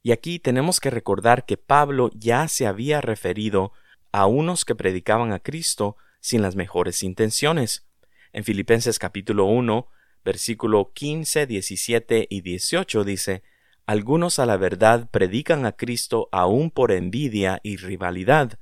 Y 0.04 0.12
aquí 0.12 0.38
tenemos 0.38 0.80
que 0.80 0.92
recordar 0.92 1.48
que 1.48 1.58
Pablo 1.58 2.12
ya 2.14 2.48
se 2.48 2.68
había 2.68 3.02
referido 3.02 3.72
a 4.12 4.28
unos 4.28 4.64
que 4.64 4.76
predicaban 4.76 5.34
a 5.34 5.40
Cristo 5.40 5.98
sin 6.20 6.44
las 6.44 6.56
mejores 6.56 7.02
intenciones. 7.02 7.88
En 8.32 8.44
Filipenses 8.44 9.00
capítulo 9.00 9.46
1, 9.46 9.88
versículo 10.24 10.92
15, 10.94 11.48
17 11.48 12.28
y 12.30 12.42
18 12.42 13.04
dice, 13.04 13.42
Algunos 13.88 14.38
a 14.38 14.46
la 14.46 14.58
verdad 14.58 15.10
predican 15.10 15.66
a 15.66 15.72
Cristo 15.72 16.30
aún 16.32 16.70
por 16.70 16.92
envidia 16.92 17.60
y 17.64 17.78
rivalidad. 17.78 18.60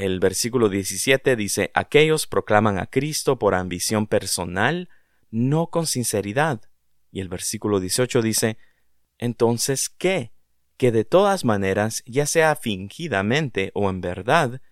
El 0.00 0.18
versículo 0.18 0.70
17 0.70 1.36
dice, 1.36 1.70
Aquellos 1.74 2.26
proclaman 2.26 2.78
a 2.78 2.86
Cristo 2.86 3.38
por 3.38 3.54
ambición 3.54 4.06
personal, 4.06 4.88
no 5.30 5.66
con 5.66 5.86
sinceridad. 5.86 6.62
Y 7.12 7.20
el 7.20 7.28
versículo 7.28 7.80
18 7.80 8.22
dice, 8.22 8.56
entonces, 9.18 9.90
¿qué? 9.90 10.32
Que 10.78 10.90
de 10.90 11.04
todas 11.04 11.44
maneras, 11.44 12.02
ya 12.06 12.24
sea 12.24 12.56
fingidamente 12.56 13.72
o 13.74 13.90
en 13.90 14.00
verdad, 14.00 14.62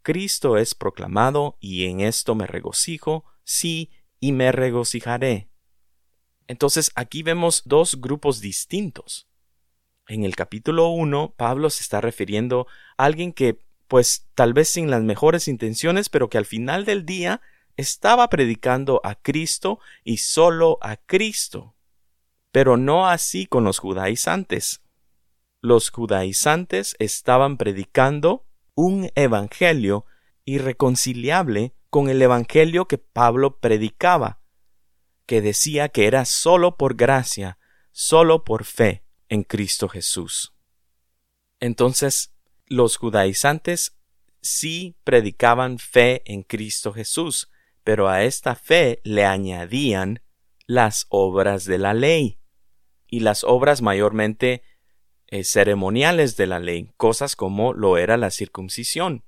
Cristo 0.00 0.56
es 0.56 0.74
proclamado 0.74 1.58
y 1.60 1.84
en 1.84 2.00
esto 2.00 2.34
me 2.34 2.46
regocijo, 2.46 3.26
sí, 3.44 3.90
y 4.20 4.32
me 4.32 4.52
regocijaré. 4.52 5.50
Entonces 6.46 6.92
aquí 6.94 7.22
vemos 7.22 7.60
dos 7.66 8.00
grupos 8.00 8.40
distintos. 8.40 9.28
En 10.06 10.24
el 10.24 10.34
capítulo 10.34 10.88
1, 10.88 11.34
Pablo 11.36 11.68
se 11.68 11.82
está 11.82 12.00
refiriendo 12.00 12.66
a 12.96 13.04
alguien 13.04 13.34
que, 13.34 13.67
pues 13.88 14.28
tal 14.34 14.52
vez 14.52 14.68
sin 14.68 14.90
las 14.90 15.02
mejores 15.02 15.48
intenciones, 15.48 16.08
pero 16.08 16.28
que 16.28 16.38
al 16.38 16.46
final 16.46 16.84
del 16.84 17.04
día 17.04 17.40
estaba 17.76 18.28
predicando 18.28 19.00
a 19.02 19.16
Cristo 19.16 19.80
y 20.04 20.18
solo 20.18 20.78
a 20.80 20.96
Cristo 20.96 21.74
pero 22.52 22.76
no 22.76 23.08
así 23.08 23.46
con 23.46 23.64
los 23.64 23.78
judaizantes. 23.78 24.82
Los 25.60 25.90
judaizantes 25.90 26.96
estaban 26.98 27.56
predicando 27.56 28.46
un 28.74 29.10
evangelio 29.14 30.06
irreconciliable 30.44 31.74
con 31.90 32.08
el 32.08 32.22
evangelio 32.22 32.86
que 32.86 32.98
Pablo 32.98 33.58
predicaba, 33.58 34.40
que 35.26 35.40
decía 35.40 35.88
que 35.88 36.06
era 36.06 36.24
sólo 36.24 36.76
por 36.76 36.94
gracia, 36.94 37.58
sólo 37.90 38.44
por 38.44 38.64
fe 38.64 39.04
en 39.28 39.42
Cristo 39.42 39.88
Jesús. 39.88 40.54
Entonces, 41.60 42.34
los 42.68 42.96
judaizantes 42.96 43.96
sí 44.40 44.96
predicaban 45.04 45.78
fe 45.78 46.22
en 46.24 46.42
Cristo 46.42 46.92
Jesús, 46.92 47.50
pero 47.84 48.08
a 48.08 48.24
esta 48.24 48.54
fe 48.54 49.00
le 49.04 49.24
añadían 49.24 50.22
las 50.66 51.06
obras 51.08 51.64
de 51.64 51.78
la 51.78 51.94
ley. 51.94 52.38
Y 53.06 53.20
las 53.20 53.42
obras 53.42 53.80
mayormente 53.80 54.62
eh, 55.28 55.44
ceremoniales 55.44 56.36
de 56.36 56.46
la 56.46 56.58
ley, 56.58 56.90
cosas 56.96 57.36
como 57.36 57.72
lo 57.72 57.96
era 57.96 58.16
la 58.16 58.30
circuncisión. 58.30 59.24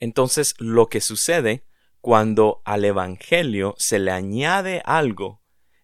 Entonces, 0.00 0.54
lo 0.58 0.88
que 0.88 1.00
sucede 1.00 1.64
cuando 2.00 2.62
al 2.64 2.84
Evangelio 2.84 3.74
se 3.78 3.98
le 3.98 4.10
añade 4.10 4.80
algo 4.84 5.42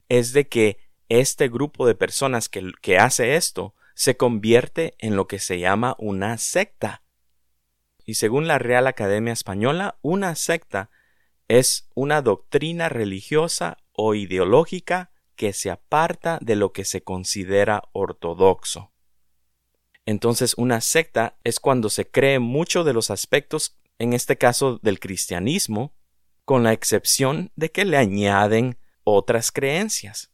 es 0.08 0.32
de 0.32 0.48
que 0.48 0.78
este 1.08 1.48
grupo 1.48 1.86
de 1.86 1.94
personas 1.94 2.48
que, 2.48 2.72
que 2.80 2.98
hace 2.98 3.36
esto 3.36 3.74
se 3.94 4.16
convierte 4.16 4.94
en 4.98 5.16
lo 5.16 5.26
que 5.26 5.38
se 5.38 5.58
llama 5.58 5.94
una 5.98 6.36
secta. 6.38 7.02
Y 8.04 8.14
según 8.14 8.46
la 8.46 8.58
Real 8.58 8.86
Academia 8.86 9.32
Española, 9.32 9.98
una 10.02 10.34
secta 10.34 10.90
es 11.48 11.88
una 11.94 12.22
doctrina 12.22 12.88
religiosa 12.88 13.78
o 13.92 14.14
ideológica 14.14 15.10
que 15.36 15.52
se 15.52 15.70
aparta 15.70 16.38
de 16.40 16.56
lo 16.56 16.72
que 16.72 16.84
se 16.84 17.02
considera 17.02 17.82
ortodoxo. 17.92 18.92
Entonces 20.06 20.54
una 20.56 20.80
secta 20.80 21.38
es 21.44 21.60
cuando 21.60 21.88
se 21.88 22.10
cree 22.10 22.38
mucho 22.38 22.84
de 22.84 22.92
los 22.92 23.10
aspectos, 23.10 23.78
en 23.98 24.12
este 24.12 24.36
caso 24.36 24.78
del 24.82 25.00
cristianismo, 25.00 25.94
con 26.44 26.62
la 26.62 26.72
excepción 26.72 27.52
de 27.56 27.70
que 27.70 27.84
le 27.84 27.96
añaden 27.96 28.78
otras 29.02 29.50
creencias. 29.50 30.30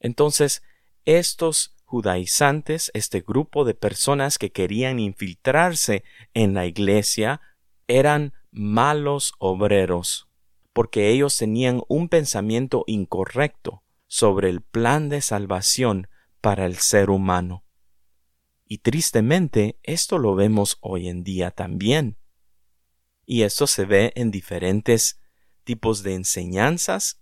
Entonces, 0.00 0.62
estos 1.04 1.75
judaizantes, 1.86 2.90
este 2.94 3.20
grupo 3.20 3.64
de 3.64 3.74
personas 3.74 4.38
que 4.38 4.50
querían 4.50 4.98
infiltrarse 4.98 6.02
en 6.34 6.52
la 6.52 6.66
iglesia, 6.66 7.40
eran 7.86 8.34
malos 8.50 9.32
obreros, 9.38 10.28
porque 10.72 11.10
ellos 11.10 11.38
tenían 11.38 11.82
un 11.88 12.08
pensamiento 12.08 12.84
incorrecto 12.88 13.84
sobre 14.08 14.50
el 14.50 14.60
plan 14.60 15.08
de 15.08 15.20
salvación 15.20 16.08
para 16.40 16.66
el 16.66 16.76
ser 16.76 17.08
humano. 17.08 17.64
Y 18.66 18.78
tristemente 18.78 19.78
esto 19.84 20.18
lo 20.18 20.34
vemos 20.34 20.78
hoy 20.80 21.08
en 21.08 21.22
día 21.22 21.52
también. 21.52 22.18
Y 23.24 23.42
esto 23.42 23.68
se 23.68 23.84
ve 23.84 24.12
en 24.16 24.32
diferentes 24.32 25.20
tipos 25.62 26.02
de 26.02 26.14
enseñanzas, 26.14 27.20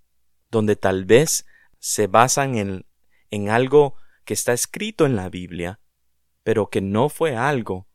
donde 0.50 0.76
tal 0.76 1.04
vez 1.04 1.46
se 1.78 2.06
basan 2.06 2.56
en, 2.56 2.86
en 3.30 3.50
algo 3.50 3.96
que 4.24 4.34
está 4.34 4.52
escrito 4.52 5.06
en 5.06 5.16
la 5.16 5.28
Biblia, 5.28 5.80
pero 6.42 6.68
que 6.68 6.80
no 6.80 7.08
fue 7.08 7.36
algo 7.36 7.88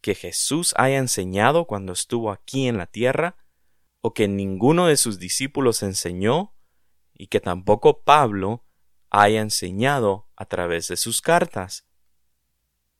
que 0.00 0.14
Jesús 0.14 0.74
haya 0.76 0.98
enseñado 0.98 1.66
cuando 1.66 1.92
estuvo 1.92 2.30
aquí 2.30 2.68
en 2.68 2.76
la 2.76 2.86
tierra, 2.86 3.36
o 4.00 4.12
que 4.12 4.28
ninguno 4.28 4.86
de 4.86 4.98
sus 4.98 5.18
discípulos 5.18 5.82
enseñó, 5.82 6.54
y 7.14 7.28
que 7.28 7.40
tampoco 7.40 8.02
Pablo 8.02 8.64
haya 9.08 9.40
enseñado 9.40 10.28
a 10.36 10.44
través 10.44 10.88
de 10.88 10.96
sus 10.96 11.22
cartas. 11.22 11.86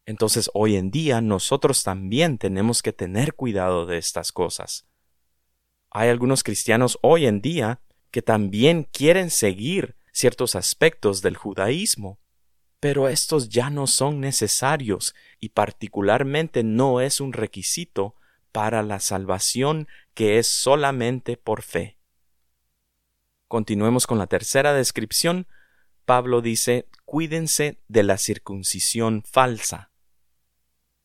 Entonces 0.07 0.50
hoy 0.55 0.76
en 0.76 0.91
día 0.91 1.21
nosotros 1.21 1.83
también 1.83 2.38
tenemos 2.38 2.83
que 2.83 2.93
tener 2.93 3.35
cuidado 3.35 3.85
de 3.85 3.99
estas 3.99 4.33
cosas. 4.33 4.87
Hay 5.91 6.09
algunos 6.09 6.43
cristianos 6.43 6.99
hoy 7.03 7.26
en 7.26 7.41
día 7.41 7.81
que 8.11 8.23
también 8.23 8.85
quieren 8.85 9.31
seguir 9.31 9.97
ciertos 10.12 10.55
aspectos 10.55 11.21
del 11.21 11.37
judaísmo, 11.37 12.21
pero 12.85 13.09
estos 13.09 13.49
ya 13.49 13.71
no 13.71 13.87
son 13.87 14.21
necesarios 14.21 15.14
y 15.41 15.49
particularmente 15.49 16.62
no 16.62 17.00
es 17.00 17.19
un 17.19 17.33
requisito 17.33 18.14
para 18.53 18.83
la 18.83 19.00
salvación 19.00 19.88
que 20.12 20.38
es 20.38 20.47
solamente 20.47 21.38
por 21.38 21.62
fe. 21.62 21.97
Continuemos 23.49 24.07
con 24.07 24.19
la 24.19 24.26
tercera 24.26 24.75
descripción. 24.75 25.47
Pablo 26.05 26.43
dice, 26.43 26.87
cuídense 27.07 27.81
de 27.88 28.03
la 28.03 28.19
circuncisión 28.19 29.23
falsa. 29.23 29.91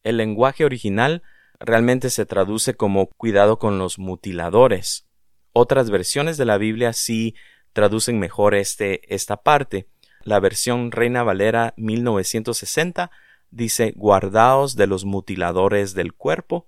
El 0.04 0.18
lenguaje 0.18 0.66
original 0.66 1.24
realmente 1.62 2.10
se 2.10 2.26
traduce 2.26 2.74
como 2.74 3.08
cuidado 3.08 3.58
con 3.58 3.80
los 3.80 4.00
mutiladores. 4.00 5.08
Otras 5.54 5.92
versiones 5.92 6.36
de 6.36 6.44
la 6.44 6.58
Biblia 6.58 6.92
sí 6.92 7.36
traducen 7.72 8.20
mejor 8.20 8.54
este, 8.54 9.16
esta 9.16 9.38
parte, 9.38 9.88
la 10.24 10.40
versión 10.40 10.92
Reina 10.92 11.24
Valera 11.24 11.74
1960 11.78 13.12
dice 13.52 13.94
guardaos 13.96 14.76
de 14.76 14.88
los 14.88 15.06
mutiladores 15.06 15.94
del 15.94 16.14
cuerpo. 16.14 16.68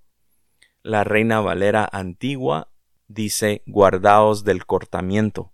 La 0.83 1.03
Reina 1.03 1.41
Valera 1.41 1.87
antigua 1.91 2.71
dice 3.07 3.61
guardaos 3.65 4.43
del 4.43 4.65
cortamiento. 4.65 5.51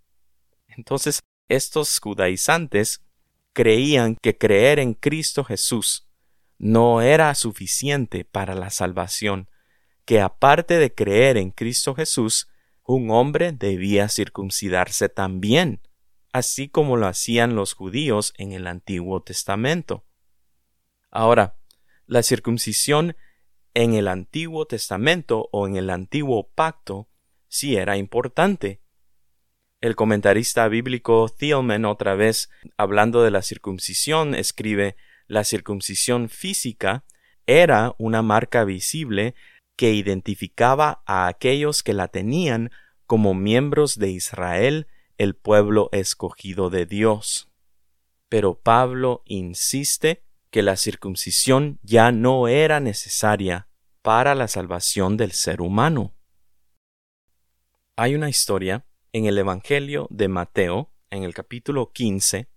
Entonces, 0.68 1.22
estos 1.50 2.00
judaizantes 2.00 3.04
creían 3.54 4.16
que 4.16 4.38
creer 4.38 4.80
en 4.80 4.94
Cristo 4.94 5.44
Jesús 5.44 6.08
no 6.60 7.02
era 7.02 7.34
suficiente 7.36 8.26
para 8.26 8.56
la 8.56 8.70
salvación, 8.70 9.50
que 10.06 10.22
aparte 10.22 10.78
de 10.78 10.94
creer 10.94 11.38
en 11.38 11.52
Cristo 11.52 11.94
Jesús, 11.96 12.48
un 12.84 13.12
hombre 13.12 13.52
debía 13.52 14.08
circuncidarse 14.10 15.10
también 15.10 15.82
así 16.38 16.70
como 16.70 16.98
lo 16.98 17.08
hacían 17.08 17.56
los 17.56 17.74
judíos 17.74 18.34
en 18.38 18.52
el 18.52 18.68
Antiguo 18.68 19.22
Testamento. 19.22 20.06
Ahora, 21.10 21.58
la 22.06 22.24
circuncisión 22.24 23.16
en 23.74 23.94
el 23.94 24.08
Antiguo 24.08 24.66
Testamento 24.66 25.50
o 25.52 25.68
en 25.68 25.76
el 25.76 25.90
Antiguo 25.90 26.50
Pacto 26.54 27.10
sí 27.48 27.76
era 27.76 27.98
importante. 27.98 28.82
El 29.82 29.96
comentarista 29.96 30.68
bíblico 30.68 31.30
Thielman 31.30 31.86
otra 31.86 32.16
vez, 32.16 32.50
hablando 32.78 33.24
de 33.24 33.32
la 33.32 33.42
circuncisión, 33.42 34.36
escribe 34.36 34.96
la 35.28 35.44
circuncisión 35.44 36.30
física 36.30 37.04
era 37.46 37.96
una 37.98 38.22
marca 38.22 38.64
visible 38.64 39.34
que 39.76 39.94
identificaba 39.94 41.02
a 41.06 41.28
aquellos 41.28 41.82
que 41.82 41.94
la 41.94 42.10
tenían 42.10 42.72
como 43.06 43.34
miembros 43.34 43.98
de 43.98 44.10
Israel 44.10 44.88
el 45.18 45.36
pueblo 45.36 45.90
escogido 45.92 46.70
de 46.70 46.86
Dios. 46.86 47.50
Pero 48.30 48.60
Pablo 48.60 49.24
insiste 49.26 50.24
que 50.50 50.62
la 50.62 50.78
circuncisión 50.78 51.80
ya 51.82 52.12
no 52.12 52.48
era 52.48 52.80
necesaria 52.80 53.68
para 54.02 54.36
la 54.36 54.48
salvación 54.48 55.18
del 55.18 55.32
ser 55.32 55.62
humano. 55.62 56.14
Hay 57.96 58.16
una 58.16 58.30
historia 58.30 58.86
en 59.12 59.26
el 59.26 59.38
Evangelio 59.38 60.08
de 60.12 60.28
Mateo, 60.28 60.92
en 61.10 61.24
el 61.24 61.34
capítulo 61.34 61.92
15, 61.92 62.48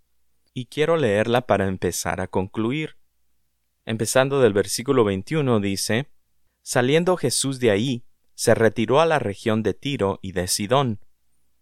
y 0.52 0.66
quiero 0.66 0.96
leerla 0.96 1.46
para 1.46 1.66
empezar 1.66 2.20
a 2.20 2.26
concluir. 2.26 2.96
Empezando 3.86 4.40
del 4.40 4.52
versículo 4.52 5.04
21 5.04 5.60
dice, 5.60 6.10
Saliendo 6.62 7.16
Jesús 7.16 7.58
de 7.58 7.70
ahí, 7.70 8.04
se 8.34 8.54
retiró 8.54 9.00
a 9.00 9.06
la 9.06 9.18
región 9.18 9.62
de 9.62 9.74
Tiro 9.74 10.18
y 10.22 10.32
de 10.32 10.46
Sidón, 10.46 11.00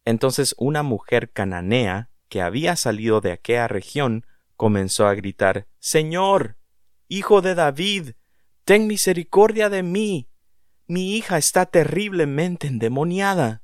entonces 0.09 0.55
una 0.57 0.83
mujer 0.83 1.33
cananea 1.33 2.09
que 2.31 2.41
había 2.41 2.77
salido 2.77 3.21
de 3.21 3.31
aquella 3.31 3.69
región 3.69 4.25
comenzó 4.57 5.07
a 5.07 5.15
gritar 5.15 5.67
Señor, 5.81 6.57
hijo 7.09 7.43
de 7.43 7.55
David, 7.55 8.13
ten 8.65 8.87
misericordia 8.87 9.69
de 9.69 9.83
mí. 9.83 10.31
Mi 10.87 11.15
hija 11.15 11.37
está 11.37 11.67
terriblemente 11.67 12.69
endemoniada. 12.69 13.63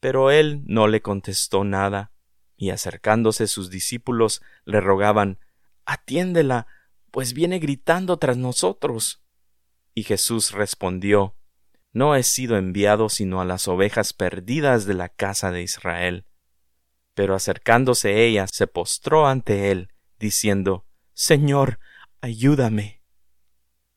Pero 0.00 0.30
él 0.30 0.62
no 0.64 0.88
le 0.88 1.02
contestó 1.02 1.62
nada, 1.62 2.10
y 2.56 2.70
acercándose 2.70 3.46
sus 3.46 3.68
discípulos 3.68 4.40
le 4.64 4.80
rogaban 4.80 5.40
Atiéndela, 5.84 6.68
pues 7.10 7.34
viene 7.34 7.58
gritando 7.58 8.16
tras 8.16 8.38
nosotros. 8.38 9.22
Y 9.92 10.04
Jesús 10.04 10.52
respondió 10.52 11.36
no 11.94 12.16
he 12.16 12.24
sido 12.24 12.58
enviado 12.58 13.08
sino 13.08 13.40
a 13.40 13.44
las 13.44 13.68
ovejas 13.68 14.12
perdidas 14.12 14.84
de 14.84 14.94
la 14.94 15.08
casa 15.08 15.52
de 15.52 15.62
Israel. 15.62 16.26
Pero 17.14 17.36
acercándose 17.36 18.26
ella 18.26 18.46
se 18.48 18.66
postró 18.66 19.28
ante 19.28 19.70
él, 19.70 19.92
diciendo 20.18 20.84
Señor, 21.12 21.78
ayúdame. 22.20 23.00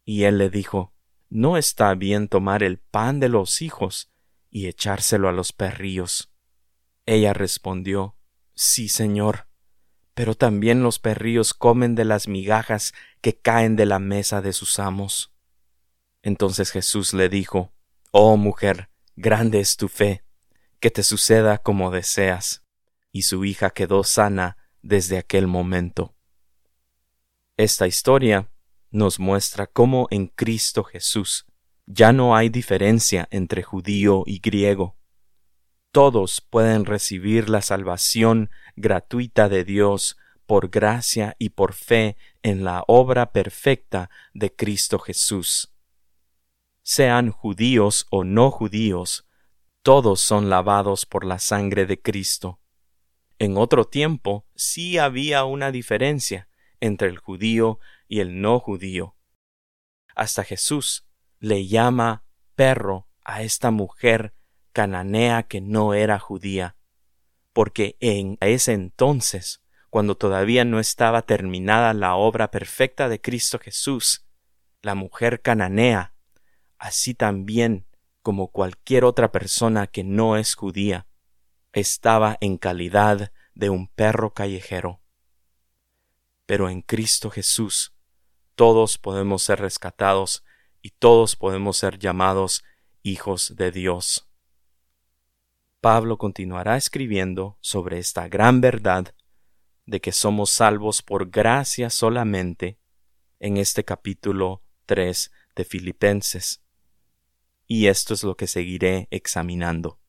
Y 0.05 0.23
él 0.23 0.37
le 0.37 0.51
dijo 0.51 0.93
No 1.27 1.57
está 1.57 1.93
bien 1.95 2.27
tomar 2.27 2.61
el 2.61 2.77
pan 2.77 3.19
de 3.19 3.29
los 3.29 3.63
hijos 3.63 4.11
y 4.51 4.67
echárselo 4.67 5.27
a 5.27 5.31
los 5.31 5.51
perrillos. 5.51 6.31
Ella 7.07 7.33
respondió 7.33 8.15
Sí, 8.53 8.89
Señor, 8.89 9.47
pero 10.13 10.35
también 10.35 10.83
los 10.83 10.99
perrillos 10.99 11.55
comen 11.55 11.95
de 11.95 12.05
las 12.05 12.27
migajas 12.27 12.93
que 13.21 13.39
caen 13.39 13.75
de 13.75 13.87
la 13.87 13.97
mesa 13.97 14.41
de 14.41 14.53
sus 14.53 14.77
amos. 14.77 15.33
Entonces 16.21 16.71
Jesús 16.71 17.13
le 17.15 17.29
dijo 17.29 17.73
Oh 18.19 18.35
mujer, 18.35 18.89
grande 19.15 19.59
es 19.59 19.77
tu 19.77 19.89
fe, 19.89 20.23
que 20.79 20.89
te 20.89 21.03
suceda 21.03 21.59
como 21.59 21.91
deseas. 21.91 22.63
Y 23.11 23.21
su 23.21 23.45
hija 23.45 23.69
quedó 23.69 24.03
sana 24.03 24.57
desde 24.81 25.19
aquel 25.19 25.45
momento. 25.45 26.15
Esta 27.57 27.85
historia 27.85 28.49
nos 28.89 29.19
muestra 29.19 29.67
cómo 29.67 30.07
en 30.09 30.29
Cristo 30.29 30.83
Jesús 30.83 31.45
ya 31.85 32.11
no 32.11 32.35
hay 32.35 32.49
diferencia 32.49 33.27
entre 33.29 33.61
judío 33.61 34.23
y 34.25 34.39
griego. 34.39 34.97
Todos 35.91 36.41
pueden 36.41 36.85
recibir 36.85 37.49
la 37.49 37.61
salvación 37.61 38.49
gratuita 38.75 39.47
de 39.47 39.63
Dios 39.63 40.17
por 40.47 40.69
gracia 40.71 41.35
y 41.37 41.49
por 41.49 41.73
fe 41.73 42.17
en 42.41 42.63
la 42.63 42.83
obra 42.87 43.31
perfecta 43.31 44.09
de 44.33 44.55
Cristo 44.55 44.97
Jesús. 44.97 45.71
Sean 46.89 47.31
judíos 47.31 48.07
o 48.11 48.23
no 48.23 48.49
judíos, 48.49 49.27
todos 49.83 50.21
son 50.21 50.49
lavados 50.49 51.05
por 51.05 51.25
la 51.25 51.37
sangre 51.37 51.85
de 51.85 52.01
Cristo. 52.01 52.61
En 53.39 53.57
otro 53.57 53.83
tiempo 53.83 54.47
sí 54.55 54.97
había 54.97 55.43
una 55.43 55.73
diferencia 55.73 56.47
entre 56.79 57.09
el 57.09 57.17
judío 57.17 57.81
y 58.07 58.21
el 58.21 58.39
no 58.39 58.61
judío. 58.61 59.17
Hasta 60.15 60.45
Jesús 60.45 61.05
le 61.39 61.67
llama 61.67 62.23
perro 62.55 63.09
a 63.25 63.41
esta 63.41 63.69
mujer 63.69 64.33
cananea 64.71 65.43
que 65.43 65.59
no 65.59 65.93
era 65.93 66.19
judía, 66.19 66.77
porque 67.51 67.97
en 67.99 68.37
ese 68.39 68.71
entonces, 68.71 69.61
cuando 69.89 70.15
todavía 70.15 70.63
no 70.63 70.79
estaba 70.79 71.23
terminada 71.23 71.93
la 71.93 72.15
obra 72.15 72.49
perfecta 72.49 73.09
de 73.09 73.19
Cristo 73.19 73.59
Jesús, 73.59 74.25
la 74.81 74.95
mujer 74.95 75.41
cananea, 75.41 76.13
así 76.77 77.13
también 77.13 77.85
como 78.21 78.49
cualquier 78.49 79.05
otra 79.05 79.31
persona 79.31 79.87
que 79.87 80.03
no 80.03 80.37
es 80.37 80.55
judía, 80.55 81.07
estaba 81.73 82.37
en 82.41 82.57
calidad 82.57 83.31
de 83.55 83.69
un 83.69 83.87
perro 83.87 84.33
callejero. 84.33 85.01
Pero 86.45 86.69
en 86.69 86.81
Cristo 86.81 87.29
Jesús 87.29 87.93
todos 88.55 88.97
podemos 88.97 89.43
ser 89.43 89.59
rescatados 89.59 90.43
y 90.81 90.89
todos 90.91 91.35
podemos 91.35 91.77
ser 91.77 91.99
llamados 91.99 92.63
hijos 93.03 93.55
de 93.55 93.71
Dios. 93.71 94.27
Pablo 95.79 96.17
continuará 96.17 96.75
escribiendo 96.75 97.57
sobre 97.61 97.99
esta 97.99 98.27
gran 98.27 98.61
verdad 98.61 99.13
de 99.85 100.01
que 100.01 100.11
somos 100.11 100.49
salvos 100.49 101.01
por 101.01 101.29
gracia 101.29 101.89
solamente 101.89 102.77
en 103.39 103.57
este 103.57 103.85
capítulo 103.85 104.63
3 104.85 105.31
de 105.55 105.63
Filipenses. 105.63 106.61
Y 107.67 107.87
esto 107.87 108.13
es 108.13 108.23
lo 108.23 108.35
que 108.37 108.47
seguiré 108.47 109.07
examinando. 109.11 109.99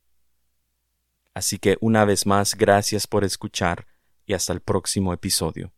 Así 1.34 1.58
que 1.58 1.76
una 1.80 2.04
vez 2.04 2.26
más, 2.26 2.54
gracias 2.54 3.06
por 3.06 3.24
escuchar 3.24 3.86
y 4.26 4.34
hasta 4.34 4.52
el 4.52 4.60
próximo 4.60 5.12
episodio. 5.12 5.72